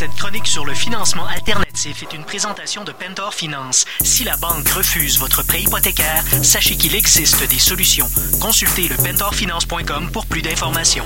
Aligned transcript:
Cette 0.00 0.14
chronique 0.14 0.46
sur 0.46 0.64
le 0.64 0.72
financement 0.72 1.26
alternatif 1.26 2.02
est 2.02 2.14
une 2.14 2.24
présentation 2.24 2.84
de 2.84 2.90
Pentor 2.90 3.34
Finance. 3.34 3.84
Si 4.00 4.24
la 4.24 4.34
banque 4.38 4.66
refuse 4.70 5.18
votre 5.18 5.44
prêt 5.44 5.60
hypothécaire, 5.60 6.24
sachez 6.42 6.74
qu'il 6.74 6.94
existe 6.94 7.46
des 7.50 7.58
solutions. 7.58 8.08
Consultez 8.40 8.88
le 8.88 8.96
pentorfinance.com 8.96 10.10
pour 10.10 10.24
plus 10.24 10.40
d'informations. 10.40 11.04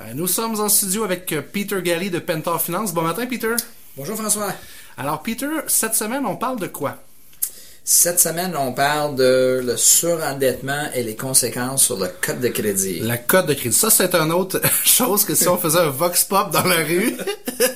Euh, 0.00 0.12
Nous 0.14 0.26
sommes 0.26 0.60
en 0.60 0.68
studio 0.68 1.04
avec 1.04 1.32
euh, 1.32 1.40
Peter 1.40 1.80
Galli 1.80 2.10
de 2.10 2.18
Pentor 2.18 2.60
Finance. 2.60 2.92
Bon 2.92 3.00
matin, 3.00 3.24
Peter. 3.24 3.54
Bonjour 3.96 4.18
François. 4.18 4.52
Alors, 4.98 5.22
Peter, 5.22 5.48
cette 5.66 5.94
semaine, 5.94 6.26
on 6.26 6.36
parle 6.36 6.60
de 6.60 6.66
quoi? 6.66 6.98
Cette 7.84 8.20
semaine, 8.20 8.54
on 8.56 8.72
parle 8.72 9.16
de 9.16 9.60
le 9.66 9.76
surendettement 9.76 10.84
et 10.94 11.02
les 11.02 11.16
conséquences 11.16 11.84
sur 11.84 11.98
le 11.98 12.06
code 12.20 12.38
de 12.40 12.46
crédit. 12.46 13.00
La 13.00 13.16
cote 13.16 13.46
de 13.46 13.54
crédit. 13.54 13.74
Ça, 13.74 13.90
c'est 13.90 14.14
une 14.14 14.30
autre 14.30 14.60
chose 14.84 15.24
que 15.24 15.34
si 15.34 15.48
on 15.48 15.58
faisait 15.58 15.80
un 15.80 15.88
vox 15.88 16.22
pop 16.22 16.52
dans 16.52 16.62
la 16.62 16.76
rue, 16.76 17.16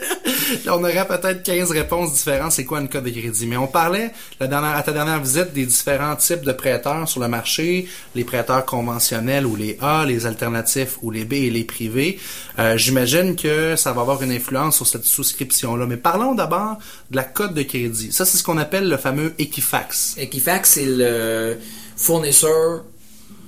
on 0.69 0.85
aurait 0.85 1.09
peut-être 1.09 1.43
15 1.43 1.73
réponses 1.73 2.15
différentes. 2.15 2.53
C'est 2.53 2.65
quoi 2.65 2.81
une 2.81 2.89
cote 2.89 3.03
de 3.03 3.11
crédit? 3.11 3.49
Mais 3.49 3.57
on 3.57 3.67
parlait 3.67 4.13
la 4.39 4.47
dernière, 4.47 4.77
à 4.77 4.83
ta 4.85 4.93
dernière 4.93 5.21
visite 5.21 5.53
des 5.53 5.67
différents 5.67 6.15
types 6.15 6.43
de 6.43 6.53
prêteurs 6.53 7.09
sur 7.09 7.21
le 7.21 7.27
marché, 7.27 7.89
les 8.15 8.23
prêteurs 8.23 8.65
conventionnels 8.65 9.45
ou 9.45 9.57
les 9.57 9.77
A, 9.83 10.05
les 10.07 10.25
alternatifs 10.25 10.99
ou 11.03 11.11
les 11.11 11.25
B 11.25 11.33
et 11.33 11.51
les 11.51 11.65
privés. 11.65 12.21
Euh, 12.61 12.77
J'imagine 12.77 13.35
que 13.35 13.75
ça 13.75 13.93
va 13.93 14.03
avoir 14.03 14.23
une 14.23 14.31
influence 14.31 14.77
sur 14.77 14.87
cette 14.87 15.05
souscription-là. 15.05 15.85
Mais 15.87 15.97
parlons 15.97 16.37
d'abord 16.37 16.79
de 17.11 17.17
la 17.17 17.25
cote 17.25 17.55
de 17.55 17.63
crédit. 17.65 18.13
Ça, 18.13 18.25
c'est 18.25 18.39
ce 18.39 18.45
qu'on 18.45 18.57
appelle 18.59 18.89
le 18.89 18.99
fameux 18.99 19.35
Equifax. 19.41 19.96
Equifax, 20.19 20.71
c'est 20.71 20.85
le 20.87 21.57
fournisseur 21.97 22.85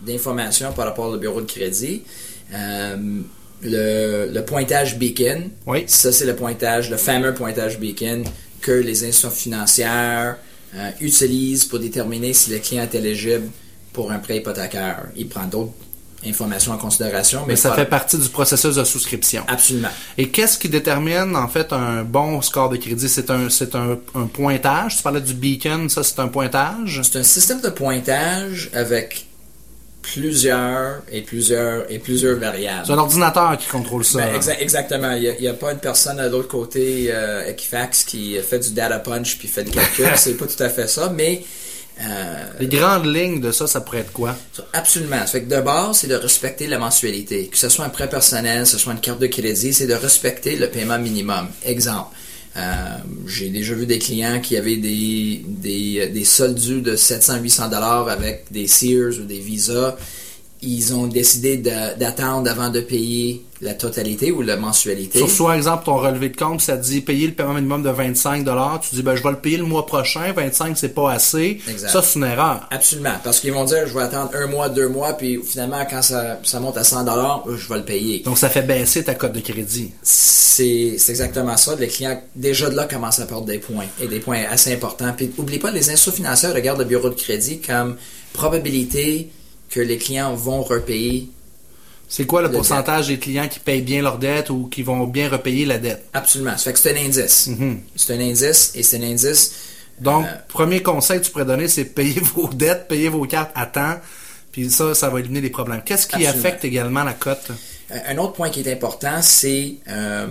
d'informations 0.07 0.73
par 0.73 0.87
rapport 0.87 1.07
au 1.10 1.16
bureau 1.18 1.41
de 1.41 1.46
crédit. 1.51 2.02
Euh, 2.54 2.96
le, 3.63 4.30
le 4.32 4.45
pointage 4.45 4.99
Beacon, 4.99 5.51
Oui. 5.66 5.85
ça 5.88 6.13
c'est 6.13 6.24
le 6.26 6.37
pointage, 6.37 6.91
le 6.91 6.96
fameux 6.96 7.35
pointage 7.35 7.79
Beacon 7.80 8.23
que 8.60 8.71
les 8.71 9.02
institutions 9.04 9.30
financières 9.30 10.37
euh, 10.76 10.91
utilisent 11.01 11.65
pour 11.65 11.79
déterminer 11.80 12.32
si 12.32 12.51
le 12.51 12.59
client 12.59 12.85
est 12.85 12.95
éligible 12.95 13.49
pour 13.93 14.13
un 14.13 14.19
prêt 14.21 14.37
hypothécaire. 14.38 15.09
Il 15.16 15.29
prend 15.29 15.45
d'autres 15.46 15.73
informations 16.27 16.73
en 16.73 16.79
considération, 16.79 17.41
mais, 17.47 17.52
Mais 17.52 17.57
ça 17.57 17.73
fait 17.74 17.85
partie 17.85 18.19
du 18.19 18.29
processus 18.29 18.74
de 18.74 18.85
souscription. 18.85 19.45
absolument. 19.47 19.88
Et 20.16 20.29
qu'est-ce 20.30 20.59
qui 20.59 20.69
détermine 20.69 21.37
en 21.37 21.49
fait 21.49 21.73
un 21.73 22.02
bon 22.02 22.43
score 22.43 22.69
de 22.71 22.77
crédit? 22.77 23.09
C'est 23.09 23.30
un 23.30 23.49
c'est 23.49 23.75
un, 23.75 23.99
un 24.15 24.27
pointage? 24.27 24.97
Tu 24.97 25.02
parlais 25.02 25.21
du 25.21 25.35
beacon, 25.35 25.88
ça 25.88 26.02
c'est 26.02 26.19
un 26.19 26.29
pointage? 26.29 27.01
C'est 27.05 27.19
un 27.19 27.23
système 27.23 27.60
de 27.60 27.69
pointage 27.69 28.71
avec 28.73 29.27
plusieurs 30.02 31.02
et 31.13 31.21
plusieurs 31.21 31.91
et 31.91 31.99
plusieurs 31.99 32.38
variables. 32.38 32.87
C'est 32.87 32.93
un 32.93 32.99
ordinateur 32.99 33.57
qui 33.59 33.69
contrôle 33.69 34.05
ça. 34.05 34.19
Ben, 34.19 34.38
exa- 34.41 34.59
exactement. 34.59 35.13
Il 35.13 35.37
n'y 35.41 35.49
a, 35.49 35.55
pas 35.55 35.73
une 35.73 35.79
personne 35.79 36.19
à 36.19 36.29
l'autre 36.29 36.49
côté 36.49 37.09
euh, 37.10 37.47
Equifax 37.49 38.05
qui 38.05 38.37
fait 38.38 38.59
du 38.59 38.71
data 38.71 38.99
punch 39.01 39.38
puis 39.38 39.49
fait 39.49 39.65
des 39.65 39.71
calculs. 39.71 40.07
c'est 40.16 40.35
pas 40.35 40.47
tout 40.47 40.63
à 40.63 40.69
fait 40.69 40.88
ça, 40.88 41.13
mais 41.15 41.43
euh, 42.01 42.45
Les 42.60 42.66
grandes 42.68 43.07
lignes 43.07 43.41
de 43.41 43.51
ça, 43.52 43.66
ça 43.66 43.80
pourrait 43.80 43.99
être 44.01 44.13
quoi? 44.13 44.37
absolument. 44.73 45.21
Ça 45.21 45.27
fait 45.27 45.43
que 45.43 45.54
de 45.54 45.60
base, 45.60 45.99
c'est 45.99 46.07
de 46.07 46.15
respecter 46.15 46.66
la 46.66 46.79
mensualité. 46.79 47.49
Que 47.49 47.57
ce 47.59 47.68
soit 47.68 47.85
un 47.85 47.88
prêt 47.91 48.09
personnel, 48.09 48.63
que 48.63 48.68
ce 48.68 48.79
soit 48.79 48.93
une 48.93 49.01
carte 49.01 49.21
de 49.21 49.27
crédit, 49.27 49.73
c'est 49.73 49.87
de 49.87 49.95
respecter 49.95 50.57
le 50.57 50.69
paiement 50.69 50.99
minimum. 50.99 51.49
Exemple. 51.65 52.15
euh, 52.57 52.96
j'ai 53.26 53.51
déjà 53.51 53.74
vu 53.74 53.87
des 53.87 53.99
clients 53.99 54.41
qui 54.41 54.57
avaient 54.57 54.76
des, 54.76 55.43
des, 55.46 56.09
des 56.09 56.24
soldes 56.24 56.59
dus 56.59 56.80
de 56.82 56.96
700-800 56.96 57.71
dollars 57.71 58.09
avec 58.09 58.46
des 58.51 58.66
Sears 58.66 59.19
ou 59.21 59.24
des 59.24 59.38
Visa. 59.38 59.96
Ils 60.63 60.93
ont 60.93 61.07
décidé 61.07 61.57
d'attendre 61.59 62.51
avant 62.51 62.69
de 62.69 62.80
payer 62.80 63.45
la 63.60 63.74
totalité 63.74 64.32
ou 64.32 64.42
la 64.42 64.56
mensualité? 64.56 65.19
Sur 65.19 65.30
soit 65.30 65.56
exemple 65.56 65.84
ton 65.84 65.96
relevé 65.96 66.28
de 66.28 66.36
compte, 66.36 66.60
ça 66.60 66.76
te 66.76 66.84
dit 66.84 67.00
payer 67.00 67.26
le 67.26 67.34
paiement 67.34 67.54
minimum 67.54 67.82
de 67.82 67.91
25 67.91 68.44
Tu 68.82 68.94
dis 68.94 69.02
ben 69.02 69.16
je 69.16 69.22
vais 69.22 69.30
le 69.30 69.38
payer 69.38 69.56
le 69.56 69.64
mois 69.64 69.86
prochain, 69.86 70.32
25 70.32 70.76
c'est 70.76 70.94
pas 70.94 71.12
assez. 71.12 71.60
Exact. 71.68 71.88
Ça 71.88 72.02
c'est 72.02 72.18
une 72.18 72.24
erreur. 72.24 72.66
Absolument, 72.70 73.14
parce 73.22 73.41
qu'ils 73.41 73.52
vont 73.52 73.64
dire 73.64 73.86
je 73.86 73.94
vais 73.94 74.02
attendre 74.02 74.30
un 74.34 74.47
mois, 74.47 74.68
deux 74.68 74.88
mois, 74.88 75.14
puis 75.14 75.41
finalement 75.44 75.84
quand 75.88 76.02
ça, 76.02 76.38
ça 76.42 76.60
monte 76.60 76.76
à 76.76 76.84
100 76.84 77.04
dollars, 77.04 77.44
je 77.56 77.68
vais 77.68 77.78
le 77.78 77.84
payer. 77.84 78.20
Donc 78.20 78.38
ça 78.38 78.48
fait 78.48 78.62
baisser 78.62 79.04
ta 79.04 79.14
cote 79.14 79.32
de 79.32 79.41
crédit. 79.41 79.92
C'est 80.02 80.58
c'est 80.58 81.12
exactement 81.12 81.56
ça. 81.56 81.76
Les 81.76 81.86
clients 81.86 82.20
déjà 82.34 82.68
de 82.68 82.76
là 82.76 82.84
commencent 82.84 83.20
à 83.20 83.26
perdre 83.26 83.47
des 83.47 83.58
points 83.58 83.86
et 84.00 84.06
des 84.06 84.20
points 84.20 84.42
assez 84.50 84.72
importants. 84.72 85.12
Puis 85.16 85.30
oublie 85.38 85.58
pas, 85.58 85.70
les 85.70 85.91
institutions 85.91 86.12
financières 86.12 86.54
regardent 86.54 86.80
le 86.80 86.84
bureau 86.84 87.08
de 87.08 87.14
crédit 87.14 87.60
comme 87.60 87.97
probabilité 88.32 89.30
que 89.70 89.80
les 89.80 89.98
clients 89.98 90.34
vont 90.34 90.62
repayer. 90.62 91.28
C'est 92.08 92.26
quoi 92.26 92.41
le 92.42 92.50
pourcentage 92.50 93.08
des 93.08 93.19
clients 93.19 93.48
qui 93.48 93.58
payent 93.60 93.82
bien 93.82 94.00
leur 94.02 94.19
dette 94.19 94.48
ou 94.50 94.66
qui 94.69 94.82
vont 94.82 95.06
bien 95.06 95.28
repayer 95.28 95.66
la 95.66 95.78
dette? 95.78 96.04
Absolument. 96.14 96.56
Ça 96.56 96.64
fait 96.64 96.72
que 96.72 96.78
c'est 96.78 96.98
un 96.98 97.04
indice. 97.04 97.48
Mhm. 97.48 97.80
C'est 97.96 98.14
un 98.14 98.20
indice 98.20 98.72
et 98.74 98.82
c'est 98.82 98.96
un 98.96 99.02
indice. 99.02 99.52
Donc, 100.00 100.24
Euh, 100.24 100.28
premier 100.48 100.82
conseil 100.82 101.20
que 101.20 101.24
tu 101.26 101.30
pourrais 101.32 101.44
donner, 101.44 101.68
c'est 101.68 101.84
payer 101.84 102.20
vos 102.34 102.48
dettes, 102.48 102.88
payer 102.88 103.08
vos 103.10 103.26
cartes 103.26 103.50
à 103.54 103.66
temps, 103.66 103.97
puis 104.52 104.70
ça, 104.70 104.94
ça 104.94 105.10
va 105.10 105.20
éliminer 105.20 105.42
les 105.42 105.50
problèmes. 105.50 105.82
Qu'est-ce 105.84 106.06
qui 106.06 106.14
Absolument. 106.16 106.38
affecte 106.38 106.64
également 106.64 107.04
la 107.04 107.12
cote? 107.14 107.50
Euh, 107.91 107.97
Un 108.08 108.16
autre 108.18 108.32
point 108.34 108.48
qui 108.50 108.60
est 108.60 108.72
important, 108.72 109.20
c'est 109.20 109.74
euh, 109.88 110.26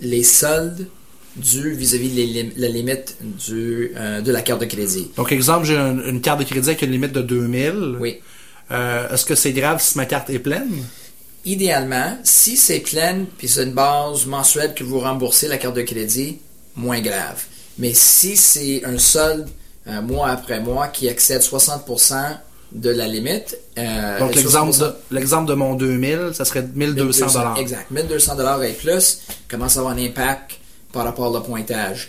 les 0.00 0.24
soldes 0.24 0.88
dus 1.36 1.72
vis-à-vis 1.72 2.08
lim- 2.10 2.52
la 2.56 2.68
limite 2.68 3.16
du, 3.22 3.92
euh, 3.96 4.20
de 4.20 4.30
la 4.32 4.42
carte 4.42 4.60
de 4.60 4.66
crédit. 4.66 5.10
Donc, 5.16 5.32
exemple, 5.32 5.64
j'ai 5.64 5.78
un- 5.78 5.98
une 6.04 6.20
carte 6.20 6.40
de 6.40 6.44
crédit 6.44 6.68
avec 6.68 6.82
une 6.82 6.90
limite 6.90 7.12
de 7.12 7.22
2000. 7.22 7.96
Oui. 8.00 8.20
Est-ce 8.70 9.24
que 9.26 9.34
c'est 9.34 9.52
grave 9.52 9.82
si 9.82 9.98
ma 9.98 10.06
carte 10.06 10.30
est 10.30 10.38
pleine? 10.38 10.68
Idéalement, 11.44 12.18
si 12.22 12.56
c'est 12.56 12.80
pleine, 12.80 13.26
puis 13.38 13.48
c'est 13.48 13.64
une 13.64 13.72
base 13.72 14.26
mensuelle 14.26 14.74
que 14.74 14.84
vous 14.84 15.00
remboursez 15.00 15.48
la 15.48 15.58
carte 15.58 15.74
de 15.74 15.82
crédit, 15.82 16.38
moins 16.76 17.00
grave. 17.00 17.42
Mais 17.78 17.94
si 17.94 18.36
c'est 18.36 18.84
un 18.84 18.98
solde 18.98 19.48
euh, 19.88 20.00
mois 20.02 20.28
après 20.28 20.60
mois 20.60 20.88
qui 20.88 21.08
excède 21.08 21.42
60% 21.42 22.38
de 22.72 22.90
la 22.90 23.08
limite, 23.08 23.58
euh, 23.78 24.18
Donc, 24.20 24.34
le 24.34 24.40
l'exemple 24.40 24.70
60%, 24.70 24.78
de, 24.78 24.94
l'exemple 25.10 25.48
de 25.48 25.54
mon 25.54 25.74
2000, 25.74 26.30
ça 26.32 26.44
serait 26.44 26.62
1200 26.62 27.26
dollars. 27.32 27.58
Exact. 27.58 27.90
1200 27.90 28.36
dollars 28.36 28.62
et 28.62 28.72
plus 28.72 29.22
commence 29.48 29.76
à 29.76 29.80
avoir 29.80 29.94
un 29.94 29.98
impact 29.98 30.52
par 30.92 31.04
rapport 31.04 31.34
au 31.34 31.40
pointage? 31.40 32.08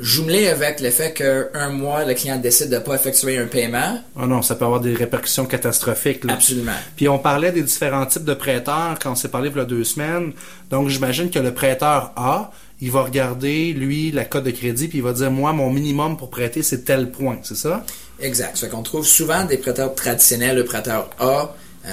Jumelé 0.00 0.48
avec 0.48 0.80
le 0.80 0.90
fait 0.90 1.12
qu'un 1.12 1.68
mois, 1.68 2.04
le 2.04 2.14
client 2.14 2.36
décide 2.36 2.68
de 2.68 2.74
ne 2.74 2.80
pas 2.80 2.96
effectuer 2.96 3.38
un 3.38 3.46
paiement, 3.46 4.00
Oh 4.20 4.26
non, 4.26 4.42
ça 4.42 4.56
peut 4.56 4.64
avoir 4.64 4.80
des 4.80 4.92
répercussions 4.92 5.46
catastrophiques. 5.46 6.24
Là. 6.24 6.34
absolument. 6.34 6.72
Puis 6.96 7.08
on 7.08 7.18
parlait 7.18 7.52
des 7.52 7.62
différents 7.62 8.04
types 8.04 8.24
de 8.24 8.34
prêteurs 8.34 8.98
quand 9.00 9.12
on 9.12 9.14
s'est 9.14 9.28
parlé 9.28 9.50
il 9.50 9.56
y 9.56 9.60
a 9.60 9.64
deux 9.64 9.84
semaines. 9.84 10.32
Donc 10.68 10.88
j'imagine 10.88 11.30
que 11.30 11.38
le 11.38 11.54
prêteur 11.54 12.12
A, 12.16 12.50
il 12.80 12.90
va 12.90 13.02
regarder, 13.02 13.72
lui, 13.72 14.10
la 14.10 14.24
cote 14.24 14.44
de 14.44 14.50
crédit, 14.50 14.88
puis 14.88 14.98
il 14.98 15.04
va 15.04 15.12
dire, 15.12 15.30
moi, 15.30 15.52
mon 15.52 15.70
minimum 15.70 16.16
pour 16.16 16.28
prêter, 16.28 16.64
c'est 16.64 16.84
tel 16.84 17.12
point, 17.12 17.38
c'est 17.42 17.56
ça? 17.56 17.84
Exact. 18.20 18.56
Ça 18.56 18.66
fait 18.66 18.72
qu'on 18.72 18.82
trouve 18.82 19.06
souvent 19.06 19.44
des 19.44 19.58
prêteurs 19.58 19.94
traditionnels, 19.94 20.56
le 20.56 20.64
prêteur 20.64 21.08
A, 21.20 21.54
euh, 21.86 21.90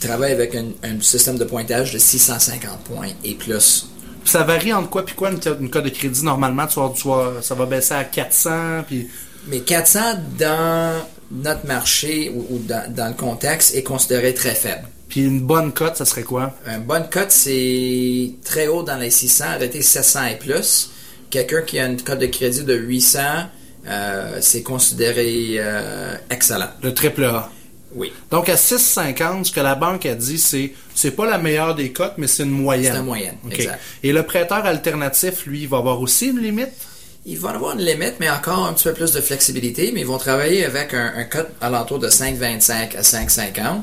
travaille 0.00 0.32
avec 0.32 0.54
un, 0.54 0.68
un 0.82 1.00
système 1.02 1.36
de 1.36 1.44
pointage 1.44 1.92
de 1.92 1.98
650 1.98 2.80
points 2.84 3.08
et 3.22 3.34
plus. 3.34 3.86
Ça 4.28 4.42
varie 4.44 4.72
entre 4.72 4.90
quoi 4.90 5.04
puis 5.04 5.14
quoi 5.14 5.30
une, 5.30 5.40
une 5.60 5.70
cote 5.70 5.84
de 5.84 5.88
crédit 5.90 6.22
normalement, 6.24 6.66
tu 6.66 6.78
vas, 6.80 6.92
tu 6.94 7.08
vas- 7.08 7.40
ça 7.42 7.54
va 7.54 7.66
baisser 7.66 7.94
à 7.94 8.04
400, 8.04 8.84
puis 8.86 9.08
Mais 9.46 9.60
400 9.60 10.00
dans 10.38 11.02
notre 11.30 11.66
marché 11.66 12.30
ou, 12.34 12.46
ou 12.54 12.58
dans, 12.58 12.92
dans 12.92 13.08
le 13.08 13.14
contexte 13.14 13.74
est 13.74 13.82
considéré 13.82 14.34
très 14.34 14.54
faible. 14.54 14.86
puis 15.08 15.24
une 15.24 15.40
bonne 15.40 15.72
cote, 15.72 15.96
ça 15.96 16.04
serait 16.04 16.22
quoi? 16.24 16.54
Un 16.66 16.78
bonne 16.80 17.08
cote, 17.10 17.30
c'est 17.30 18.32
très 18.44 18.66
haut 18.68 18.82
dans 18.82 18.96
les 18.98 19.10
600, 19.10 19.44
arrêtez 19.56 19.80
700 19.82 20.26
et 20.26 20.36
plus. 20.36 20.90
Quelqu'un 21.30 21.62
qui 21.62 21.78
a 21.78 21.86
une 21.86 22.00
cote 22.00 22.18
de 22.18 22.26
crédit 22.26 22.64
de 22.64 22.74
800, 22.74 23.18
euh, 23.86 24.38
c'est 24.40 24.62
considéré 24.62 25.56
euh, 25.58 26.14
excellent. 26.30 26.68
Le 26.82 26.92
triple 26.92 27.24
A. 27.24 27.50
Oui, 27.94 28.12
Donc 28.30 28.48
à 28.50 28.56
6,50, 28.56 29.44
ce 29.44 29.52
que 29.52 29.60
la 29.60 29.74
banque 29.74 30.04
a 30.04 30.14
dit, 30.14 30.38
c'est 30.38 30.72
c'est 30.94 31.12
pas 31.12 31.26
la 31.26 31.38
meilleure 31.38 31.74
des 31.74 31.90
cotes, 31.90 32.14
mais 32.18 32.26
c'est 32.26 32.42
une 32.42 32.50
moyenne. 32.50 32.92
C'est 32.92 32.98
une 32.98 33.04
moyenne, 33.06 33.36
exact. 33.50 33.80
Et 34.02 34.12
le 34.12 34.22
prêteur 34.24 34.66
alternatif, 34.66 35.46
lui, 35.46 35.62
il 35.62 35.68
va 35.68 35.78
avoir 35.78 36.00
aussi 36.00 36.28
une 36.28 36.40
limite? 36.40 36.72
ils 37.26 37.38
vont 37.38 37.48
avoir 37.48 37.74
une 37.74 37.84
limite, 37.84 38.14
mais 38.20 38.30
encore 38.30 38.64
un 38.66 38.72
petit 38.72 38.84
peu 38.84 38.94
plus 38.94 39.12
de 39.12 39.20
flexibilité, 39.20 39.92
mais 39.92 40.00
ils 40.00 40.06
vont 40.06 40.16
travailler 40.16 40.64
avec 40.64 40.94
un, 40.94 41.12
un 41.14 41.24
code 41.24 41.48
alentour 41.60 41.98
de 41.98 42.08
5,25 42.08 42.96
à 42.96 43.02
5,50 43.02 43.82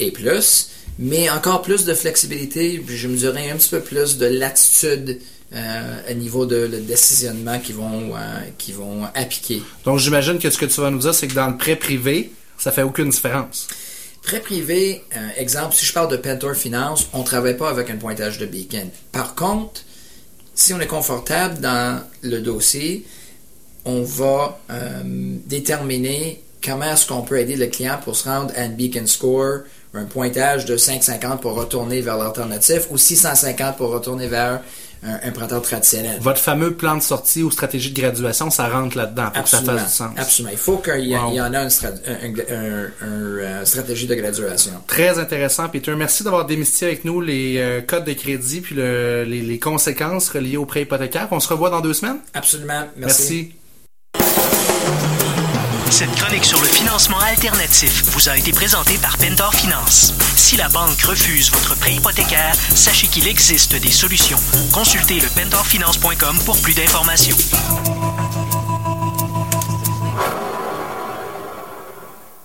et 0.00 0.10
plus, 0.10 0.70
mais 0.98 1.30
encore 1.30 1.62
plus 1.62 1.84
de 1.84 1.94
flexibilité, 1.94 2.82
je 2.86 3.08
me 3.08 3.16
dirais 3.16 3.50
un 3.50 3.56
petit 3.56 3.70
peu 3.70 3.80
plus 3.80 4.18
de 4.18 4.26
latitude 4.26 5.20
euh, 5.54 6.10
au 6.10 6.14
niveau 6.14 6.46
de 6.46 6.56
le 6.56 6.80
décisionnement 6.80 7.58
qu'ils 7.60 7.76
vont, 7.76 8.12
euh, 8.16 8.40
qu'ils 8.58 8.74
vont 8.74 9.04
appliquer. 9.14 9.62
Donc 9.84 9.98
j'imagine 9.98 10.38
que 10.38 10.50
ce 10.50 10.58
que 10.58 10.66
tu 10.66 10.80
vas 10.80 10.90
nous 10.90 10.98
dire, 10.98 11.14
c'est 11.14 11.28
que 11.28 11.34
dans 11.34 11.48
le 11.48 11.56
prêt 11.56 11.76
privé, 11.76 12.32
ça 12.62 12.70
fait 12.70 12.82
aucune 12.82 13.08
différence. 13.08 13.66
Prêt 14.22 14.38
privé, 14.38 15.02
euh, 15.16 15.28
exemple, 15.36 15.74
si 15.74 15.84
je 15.84 15.92
parle 15.92 16.08
de 16.12 16.16
Pentor 16.16 16.54
Finance, 16.54 17.08
on 17.12 17.18
ne 17.18 17.24
travaille 17.24 17.56
pas 17.56 17.68
avec 17.68 17.90
un 17.90 17.96
pointage 17.96 18.38
de 18.38 18.46
beacon. 18.46 18.88
Par 19.10 19.34
contre, 19.34 19.80
si 20.54 20.72
on 20.72 20.80
est 20.80 20.86
confortable 20.86 21.58
dans 21.58 22.00
le 22.22 22.38
dossier, 22.38 23.04
on 23.84 24.02
va 24.04 24.60
euh, 24.70 25.02
déterminer 25.46 26.40
comment 26.64 26.92
est-ce 26.92 27.08
qu'on 27.08 27.22
peut 27.22 27.40
aider 27.40 27.56
le 27.56 27.66
client 27.66 27.98
pour 28.04 28.14
se 28.14 28.28
rendre 28.28 28.54
à 28.56 28.60
un 28.60 28.68
beacon 28.68 29.08
score, 29.08 29.62
un 29.92 30.04
pointage 30.04 30.64
de 30.64 30.76
550 30.76 31.40
pour 31.40 31.54
retourner 31.54 32.00
vers 32.00 32.16
l'alternatif 32.16 32.86
ou 32.92 32.96
650 32.96 33.76
pour 33.76 33.90
retourner 33.90 34.28
vers 34.28 34.60
un, 35.02 35.60
traditionnel. 35.60 36.18
Votre 36.20 36.40
fameux 36.40 36.74
plan 36.74 36.96
de 36.96 37.02
sortie 37.02 37.42
ou 37.42 37.50
stratégie 37.50 37.90
de 37.92 38.00
graduation, 38.00 38.50
ça 38.50 38.68
rentre 38.68 38.96
là-dedans 38.96 39.30
pour 39.34 39.42
que 39.44 39.48
ça 39.48 39.60
fasse 39.62 39.84
du 39.84 39.90
sens. 39.90 40.10
Absolument. 40.16 40.52
Il 40.52 40.58
faut 40.58 40.78
qu'il 40.78 41.06
y, 41.06 41.16
Wow. 41.16 41.30
il 41.30 41.34
y 41.36 41.40
en 41.40 41.52
a 41.54 41.62
une, 41.62 41.70
un- 42.06 42.84
un- 42.84 42.90
euh, 43.02 43.64
stratégie 43.64 44.06
de 44.06 44.14
graduation. 44.14 44.72
Très 44.86 45.18
intéressant, 45.18 45.68
Peter. 45.68 45.94
Merci 45.96 46.22
d'avoir 46.24 46.46
démystifié 46.46 46.86
avec 46.88 47.04
nous 47.04 47.20
les 47.20 47.56
euh, 47.58 47.80
codes 47.80 48.04
de 48.04 48.12
crédit 48.12 48.60
puis 48.60 48.74
le- 48.74 49.24
les, 49.24 49.40
les 49.42 49.58
conséquences 49.58 50.28
reliées 50.28 50.56
au 50.56 50.66
prêt 50.66 50.82
hypothécaire. 50.82 51.28
On 51.30 51.40
se 51.40 51.48
revoit 51.48 51.70
dans 51.70 51.80
deux 51.80 51.94
semaines. 51.94 52.18
Absolument. 52.34 52.84
Merci. 52.96 53.52
Merci. 54.16 55.11
Cette 55.92 56.14
chronique 56.16 56.46
sur 56.46 56.58
le 56.58 56.66
financement 56.66 57.18
alternatif 57.18 58.02
vous 58.12 58.30
a 58.30 58.38
été 58.38 58.50
présentée 58.50 58.96
par 58.96 59.18
Pentor 59.18 59.54
Finance. 59.54 60.14
Si 60.36 60.56
la 60.56 60.70
banque 60.70 61.02
refuse 61.02 61.52
votre 61.52 61.76
prêt 61.76 61.92
hypothécaire, 61.92 62.54
sachez 62.74 63.08
qu'il 63.08 63.28
existe 63.28 63.74
des 63.74 63.90
solutions. 63.90 64.38
Consultez 64.72 65.20
le 65.20 65.28
pentorfinance.com 65.28 66.38
pour 66.46 66.58
plus 66.62 66.72
d'informations. 66.72 67.36